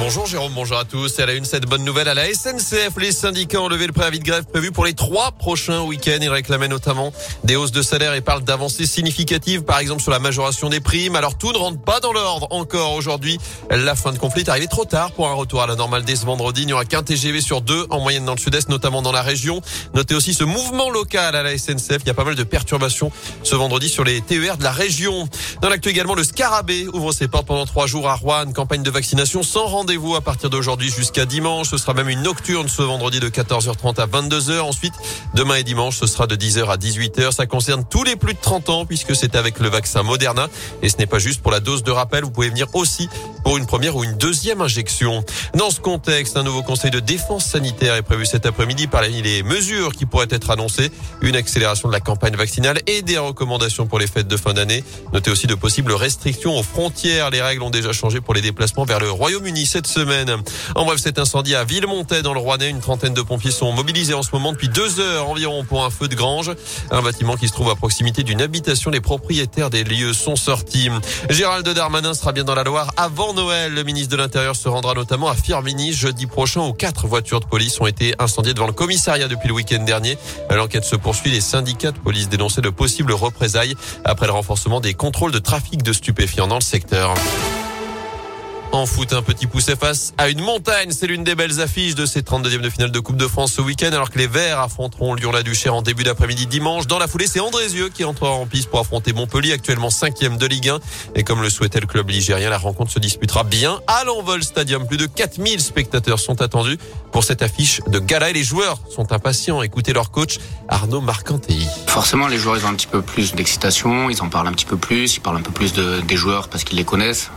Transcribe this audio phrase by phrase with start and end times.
[0.00, 1.18] Bonjour Jérôme, bonjour à tous.
[1.18, 2.96] Et à la une, cette bonne nouvelle à la SNCF.
[2.96, 6.18] Les syndicats ont levé le préavis de grève prévu pour les trois prochains week-ends.
[6.22, 7.12] Ils réclamaient notamment
[7.44, 11.16] des hausses de salaire et parlent d'avancées significatives, par exemple sur la majoration des primes.
[11.16, 13.38] Alors tout ne rentre pas dans l'ordre encore aujourd'hui.
[13.70, 16.16] La fin de conflit est arrivée trop tard pour un retour à la normale dès
[16.16, 16.62] ce vendredi.
[16.62, 19.22] Il n'y aura qu'un TGV sur deux en moyenne dans le sud-est, notamment dans la
[19.22, 19.60] région.
[19.92, 21.98] Notez aussi ce mouvement local à la SNCF.
[22.00, 23.12] Il y a pas mal de perturbations
[23.42, 25.28] ce vendredi sur les TER de la région.
[25.60, 28.50] Dans l'actu également, le Scarabée ouvre ses portes pendant trois jours à Rouen.
[28.54, 31.70] Campagne de vaccination sans rendez rendez-vous à partir d'aujourd'hui jusqu'à dimanche.
[31.70, 34.60] Ce sera même une nocturne ce vendredi de 14h30 à 22h.
[34.60, 34.94] Ensuite,
[35.34, 37.32] demain et dimanche, ce sera de 10h à 18h.
[37.32, 40.46] Ça concerne tous les plus de 30 ans puisque c'est avec le vaccin Moderna.
[40.82, 42.22] Et ce n'est pas juste pour la dose de rappel.
[42.22, 43.08] Vous pouvez venir aussi
[43.42, 45.24] pour une première ou une deuxième injection.
[45.56, 49.42] Dans ce contexte, un nouveau conseil de défense sanitaire est prévu cet après-midi parmi les
[49.42, 50.92] mesures qui pourraient être annoncées.
[51.20, 54.84] Une accélération de la campagne vaccinale et des recommandations pour les fêtes de fin d'année.
[55.12, 57.30] Notez aussi de possibles restrictions aux frontières.
[57.30, 60.36] Les règles ont déjà changé pour les déplacements vers le Royaume-Uni semaine.
[60.74, 64.14] En bref, cet incendie à Villemontais dans le Rouennais, une trentaine de pompiers sont mobilisés
[64.14, 66.50] en ce moment depuis deux heures environ pour un feu de grange.
[66.90, 68.90] Un bâtiment qui se trouve à proximité d'une habitation.
[68.90, 70.90] Les propriétaires des lieux sont sortis.
[71.28, 73.72] Gérald Darmanin sera bien dans la Loire avant Noël.
[73.72, 77.46] Le ministre de l'Intérieur se rendra notamment à Firmini jeudi prochain où quatre voitures de
[77.46, 80.18] police ont été incendiées devant le commissariat depuis le week-end dernier.
[80.50, 81.30] L'enquête se poursuit.
[81.30, 85.82] Les syndicats de police dénonçaient de possibles représailles après le renforcement des contrôles de trafic
[85.82, 87.14] de stupéfiants dans le secteur.
[88.72, 90.92] En foot, un petit poussé face à une montagne.
[90.92, 93.60] C'est l'une des belles affiches de ces 32e de finale de Coupe de France ce
[93.60, 96.86] week-end, alors que les Verts affronteront Lyon-la-Duchère en début d'après-midi dimanche.
[96.86, 100.46] Dans la foulée, c'est Andrézieux qui entrera en piste pour affronter Montpellier, actuellement 5e de
[100.46, 100.78] Ligue 1.
[101.16, 104.86] Et comme le souhaitait le club ligérien, la rencontre se disputera bien à l'Envol Stadium.
[104.86, 106.78] Plus de 4000 spectateurs sont attendus
[107.10, 109.62] pour cette affiche de gala et les joueurs sont impatients.
[109.62, 111.66] Écoutez leur coach Arnaud Marcantelli.
[111.88, 114.76] Forcément, les joueurs ont un petit peu plus d'excitation, ils en parlent un petit peu
[114.76, 117.32] plus, ils parlent un peu plus de, des joueurs parce qu'ils les connaissent.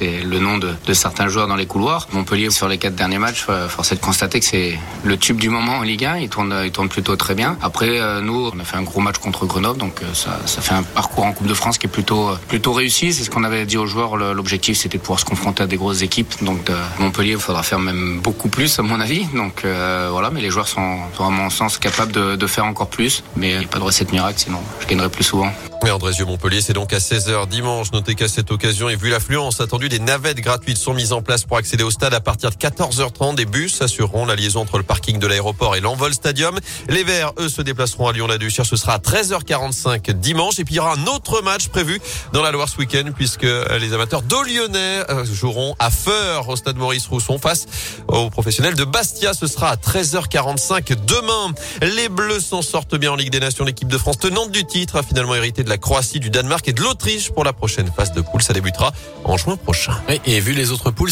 [0.00, 2.08] Le nom de, certains joueurs dans les couloirs.
[2.12, 5.38] Montpellier, sur les quatre derniers matchs, euh, force est de constater que c'est le tube
[5.38, 6.18] du moment en Ligue 1.
[6.18, 7.56] Il tourne, il tourne plutôt très bien.
[7.62, 10.74] Après, euh, nous, on a fait un gros match contre Grenoble, donc euh, ça, fait
[10.74, 13.12] un parcours en Coupe de France qui est plutôt, plutôt réussi.
[13.12, 14.16] C'est ce qu'on avait dit aux joueurs.
[14.16, 16.32] L'objectif, c'était de pouvoir se confronter à des grosses équipes.
[16.42, 19.26] Donc Montpellier, il faudra faire même beaucoup plus, à mon avis.
[19.34, 23.22] Donc voilà, mais les joueurs sont, à mon sens capables de, faire encore plus.
[23.36, 25.52] Mais pas de recette miracle, sinon je gagnerai plus souvent.
[25.82, 27.90] Mais Andrézieux Montpellier, c'est donc à 16h dimanche.
[27.92, 31.44] Notez qu'à cette occasion et vu l'affluence attendue, des navettes gratuites sont mises en place
[31.44, 33.36] pour accéder au stade à partir de 14h30.
[33.36, 36.58] Des bus assureront la liaison entre le parking de l'aéroport et l'envol stadium.
[36.88, 38.66] Les Verts, eux, se déplaceront à Lyon-la-Duchère.
[38.66, 40.58] Ce sera à 13h45 dimanche.
[40.58, 41.98] Et puis il y aura un autre match prévu
[42.34, 43.46] dans la Loire ce week-end puisque
[43.80, 47.64] les amateurs d'Olyonnais joueront à Feur au stade Maurice Rousson face
[48.06, 49.32] aux professionnels de Bastia.
[49.32, 51.54] Ce sera à 13h45 demain.
[51.80, 53.64] Les Bleus s'en sortent bien en Ligue des Nations.
[53.64, 56.72] L'équipe de France tenante du titre a finalement hérité de la Croatie, du Danemark et
[56.72, 58.42] de l'Autriche pour la prochaine phase de poule.
[58.42, 58.92] Ça débutera
[59.24, 59.94] en juin prochain.
[60.08, 61.10] Oui, et vu les autres poules,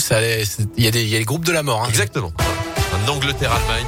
[0.76, 1.82] il y, a des, y a les groupes de la mort.
[1.82, 1.88] Hein.
[1.88, 2.32] Exactement.
[2.92, 3.86] En Angleterre-Allemagne.